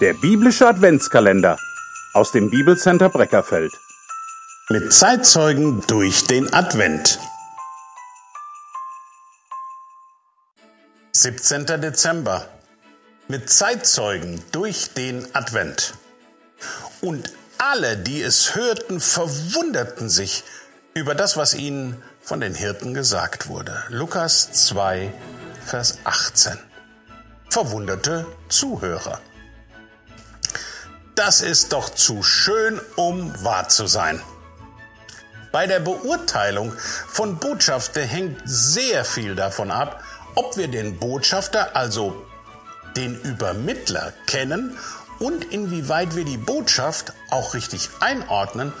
Der 0.00 0.14
biblische 0.14 0.66
Adventskalender 0.66 1.58
aus 2.14 2.32
dem 2.32 2.48
Bibelcenter 2.48 3.10
Breckerfeld. 3.10 3.70
Mit 4.70 4.94
Zeitzeugen 4.94 5.82
durch 5.88 6.24
den 6.24 6.50
Advent. 6.54 7.18
17. 11.12 11.66
Dezember. 11.66 12.48
Mit 13.28 13.50
Zeitzeugen 13.50 14.42
durch 14.52 14.94
den 14.94 15.26
Advent. 15.34 15.92
Und 17.02 17.34
alle, 17.58 17.98
die 17.98 18.22
es 18.22 18.54
hörten, 18.54 19.00
verwunderten 19.00 20.08
sich 20.08 20.44
über 20.94 21.14
das, 21.14 21.36
was 21.36 21.52
ihnen 21.52 22.02
von 22.22 22.40
den 22.40 22.54
Hirten 22.54 22.94
gesagt 22.94 23.48
wurde. 23.48 23.84
Lukas 23.90 24.50
2, 24.50 25.12
Vers 25.66 25.98
18. 26.04 26.56
Verwunderte 27.50 28.24
Zuhörer. 28.48 29.20
Das 31.22 31.42
ist 31.42 31.74
doch 31.74 31.90
zu 31.90 32.22
schön, 32.22 32.80
um 32.96 33.44
wahr 33.44 33.68
zu 33.68 33.86
sein. 33.86 34.22
Bei 35.52 35.66
der 35.66 35.78
Beurteilung 35.78 36.72
von 37.08 37.36
Botschafter 37.36 38.00
hängt 38.00 38.40
sehr 38.46 39.04
viel 39.04 39.34
davon 39.34 39.70
ab, 39.70 40.02
ob 40.34 40.56
wir 40.56 40.68
den 40.68 40.98
Botschafter, 40.98 41.76
also 41.76 42.24
den 42.96 43.20
Übermittler, 43.20 44.14
kennen 44.26 44.78
und 45.18 45.44
inwieweit 45.52 46.16
wir 46.16 46.24
die 46.24 46.38
Botschaft 46.38 47.12
auch 47.28 47.52
richtig 47.52 47.90
einordnen 48.00 48.72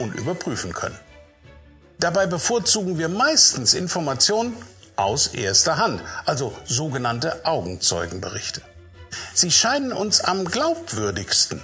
und 0.00 0.16
überprüfen 0.16 0.72
können. 0.72 0.98
Dabei 2.00 2.26
bevorzugen 2.26 2.98
wir 2.98 3.08
meistens 3.08 3.72
Informationen 3.72 4.56
aus 4.96 5.28
erster 5.28 5.76
Hand, 5.76 6.02
also 6.26 6.52
sogenannte 6.64 7.46
Augenzeugenberichte. 7.46 8.62
Sie 9.32 9.52
scheinen 9.52 9.92
uns 9.92 10.22
am 10.22 10.44
glaubwürdigsten 10.44 11.62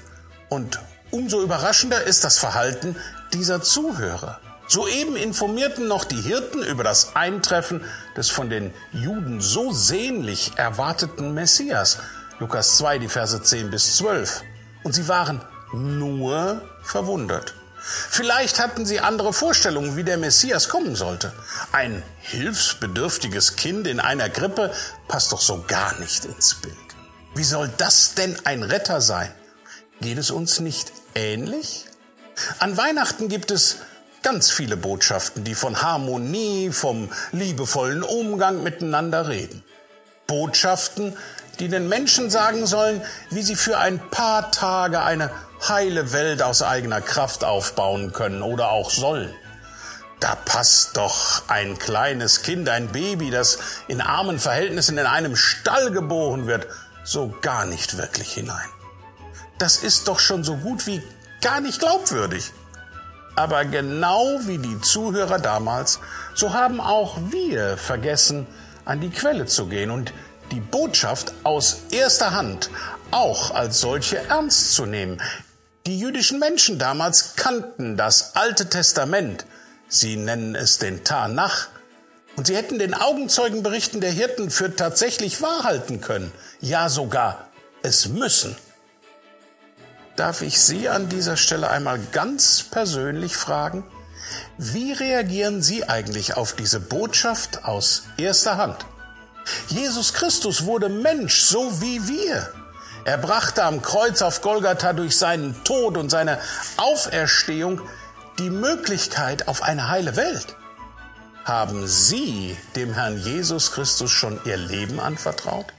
und 0.51 0.79
umso 1.11 1.41
überraschender 1.41 2.02
ist 2.05 2.24
das 2.24 2.38
Verhalten 2.38 2.97
dieser 3.33 3.63
Zuhörer. 3.63 4.41
Soeben 4.69 5.16
informierten 5.16 5.88
noch 5.88 6.05
die 6.05 6.21
Hirten 6.21 6.63
über 6.63 6.85
das 6.85 7.16
Eintreffen 7.16 7.83
des 8.16 8.30
von 8.30 8.51
den 8.51 8.73
Juden 8.93 9.41
so 9.41 9.73
sehnlich 9.73 10.52
erwarteten 10.57 11.35
Messias. 11.35 11.99
Lukas 12.39 12.77
2, 12.77 12.99
die 12.99 13.09
Verse 13.09 13.43
10 13.43 13.71
bis 13.71 13.97
12. 13.97 14.43
Und 14.85 14.93
sie 14.93 15.09
waren 15.09 15.41
nur 15.73 16.63
verwundert. 16.83 17.55
Vielleicht 17.83 18.61
hatten 18.61 18.87
sie 18.87 19.01
andere 19.01 19.33
Vorstellungen, 19.33 19.96
wie 19.96 20.05
der 20.05 20.19
Messias 20.19 20.69
kommen 20.69 20.95
sollte. 20.95 21.33
Ein 21.73 22.02
hilfsbedürftiges 22.21 23.57
Kind 23.57 23.87
in 23.87 24.01
einer 24.01 24.29
Grippe 24.29 24.73
passt 25.09 25.33
doch 25.33 25.41
so 25.41 25.65
gar 25.67 25.99
nicht 25.99 26.24
ins 26.24 26.55
Bild. 26.57 26.77
Wie 27.35 27.45
soll 27.45 27.71
das 27.79 28.15
denn 28.15 28.37
ein 28.45 28.63
Retter 28.63 29.01
sein? 29.01 29.33
Geht 30.01 30.16
es 30.16 30.30
uns 30.30 30.60
nicht 30.60 30.93
ähnlich? 31.15 31.84
An 32.59 32.79
Weihnachten 32.79 33.29
gibt 33.29 33.51
es 33.51 33.76
ganz 34.23 34.51
viele 34.51 34.79
Botschaften, 34.79 35.45
die 35.45 35.54
von 35.54 35.82
Harmonie, 35.82 36.70
vom 36.70 37.10
liebevollen 37.32 38.02
Umgang 38.02 38.62
miteinander 38.62 39.28
reden. 39.28 39.62
Botschaften, 40.26 41.18
die 41.59 41.68
den 41.68 41.87
Menschen 41.90 42.30
sagen 42.30 42.66
sollen, 42.66 43.02
wie 43.28 43.43
sie 43.43 43.56
für 43.56 43.76
ein 43.76 44.01
paar 44.10 44.51
Tage 44.51 45.02
eine 45.02 45.30
heile 45.68 46.15
Welt 46.15 46.40
aus 46.40 46.62
eigener 46.62 47.02
Kraft 47.02 47.45
aufbauen 47.45 48.15
können 48.15 48.40
oder 48.40 48.71
auch 48.71 48.90
sollen. 48.90 49.34
Da 50.18 50.34
passt 50.34 50.96
doch 50.96 51.43
ein 51.48 51.78
kleines 51.78 52.40
Kind, 52.40 52.71
ein 52.71 52.88
Baby, 52.88 53.30
das 53.30 53.59
in 53.87 54.01
armen 54.01 54.38
Verhältnissen 54.38 54.96
in 54.96 55.04
einem 55.04 55.37
Stall 55.37 55.90
geboren 55.90 56.46
wird, 56.46 56.68
so 57.04 57.34
gar 57.43 57.66
nicht 57.66 57.98
wirklich 57.98 58.32
hinein 58.32 58.68
das 59.61 59.77
ist 59.77 60.09
doch 60.09 60.19
schon 60.19 60.43
so 60.43 60.57
gut 60.57 60.87
wie 60.87 61.03
gar 61.41 61.61
nicht 61.61 61.79
glaubwürdig. 61.79 62.53
Aber 63.37 63.65
genau 63.65 64.41
wie 64.47 64.59
die 64.59 64.81
Zuhörer 64.81 65.39
damals, 65.39 66.01
so 66.34 66.53
haben 66.53 66.81
auch 66.81 67.19
wir 67.31 67.77
vergessen, 67.77 68.47
an 68.84 69.01
die 69.01 69.11
Quelle 69.11 69.47
zu 69.47 69.67
gehen 69.67 69.91
und 69.91 70.12
die 70.51 70.61
Botschaft 70.61 71.33
aus 71.45 71.83
erster 71.91 72.33
Hand 72.33 72.71
auch 73.11 73.55
als 73.55 73.81
solche 73.81 74.19
ernst 74.29 74.75
zu 74.75 74.87
nehmen. 74.87 75.21
Die 75.87 75.99
jüdischen 75.99 76.39
Menschen 76.39 76.79
damals 76.79 77.37
kannten 77.37 77.97
das 77.97 78.37
Alte 78.37 78.69
Testament. 78.69 79.45
Sie 79.89 80.17
nennen 80.17 80.55
es 80.55 80.79
den 80.79 81.05
Tanach. 81.05 81.69
Und 82.37 82.47
sie 82.47 82.57
hätten 82.57 82.79
den 82.79 82.95
Augenzeugenberichten 82.95 84.01
der 84.01 84.13
Hirten 84.13 84.51
für 84.51 84.75
tatsächlich 84.75 85.43
wahr 85.43 85.65
halten 85.65 86.01
können. 86.01 86.33
Ja, 86.61 86.89
sogar 86.89 87.49
es 87.83 88.09
müssen 88.09 88.57
darf 90.21 90.43
ich 90.43 90.61
Sie 90.61 90.87
an 90.91 91.09
dieser 91.09 91.39
Stelle 91.39 91.71
einmal 91.71 91.99
ganz 92.13 92.63
persönlich 92.63 93.37
fragen, 93.39 93.85
wie 94.59 94.93
reagieren 94.93 95.63
Sie 95.63 95.89
eigentlich 95.89 96.37
auf 96.37 96.53
diese 96.53 96.79
Botschaft 96.79 97.65
aus 97.65 98.03
erster 98.19 98.59
Hand? 98.59 98.85
Jesus 99.69 100.13
Christus 100.13 100.67
wurde 100.67 100.91
Mensch, 100.91 101.41
so 101.41 101.81
wie 101.81 102.07
wir. 102.07 102.53
Er 103.07 103.17
brachte 103.17 103.65
am 103.65 103.81
Kreuz 103.81 104.21
auf 104.21 104.43
Golgatha 104.43 104.93
durch 104.93 105.17
seinen 105.17 105.65
Tod 105.65 105.97
und 105.97 106.11
seine 106.11 106.39
Auferstehung 106.77 107.81
die 108.39 108.51
Möglichkeit 108.51 109.49
auf 109.49 109.63
eine 109.63 109.89
heile 109.89 110.17
Welt. 110.17 110.55
Haben 111.47 111.89
Sie 111.89 112.59
dem 112.77 112.93
Herrn 112.93 113.19
Jesus 113.19 113.73
Christus 113.73 114.11
schon 114.11 114.39
Ihr 114.45 114.59
Leben 114.59 115.01
anvertraut? 115.01 115.73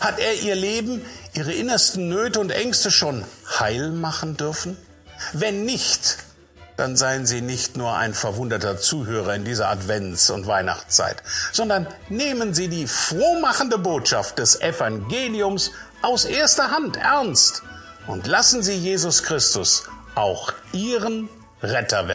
Hat 0.00 0.18
er 0.18 0.34
ihr 0.34 0.54
Leben, 0.54 1.04
ihre 1.34 1.52
innersten 1.52 2.08
Nöte 2.08 2.40
und 2.40 2.50
Ängste 2.50 2.90
schon 2.90 3.24
heil 3.58 3.90
machen 3.90 4.36
dürfen? 4.36 4.76
Wenn 5.32 5.64
nicht, 5.64 6.18
dann 6.76 6.96
seien 6.96 7.26
Sie 7.26 7.42
nicht 7.42 7.76
nur 7.76 7.94
ein 7.94 8.14
verwunderter 8.14 8.78
Zuhörer 8.78 9.34
in 9.34 9.44
dieser 9.44 9.68
Advents- 9.68 10.30
und 10.30 10.46
Weihnachtszeit, 10.46 11.22
sondern 11.52 11.86
nehmen 12.08 12.54
Sie 12.54 12.68
die 12.68 12.86
frohmachende 12.86 13.76
Botschaft 13.76 14.38
des 14.38 14.60
Evangeliums 14.60 15.72
aus 16.00 16.24
erster 16.24 16.70
Hand 16.70 16.96
ernst 16.96 17.62
und 18.06 18.26
lassen 18.26 18.62
Sie 18.62 18.74
Jesus 18.74 19.22
Christus 19.22 19.84
auch 20.14 20.54
Ihren 20.72 21.28
Retter 21.62 21.98
werden. 21.98 22.08